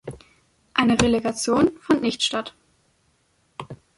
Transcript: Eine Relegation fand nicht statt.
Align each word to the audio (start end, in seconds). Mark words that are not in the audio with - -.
Eine 0.73 0.99
Relegation 0.99 1.77
fand 1.79 2.01
nicht 2.01 2.23
statt. 2.23 2.55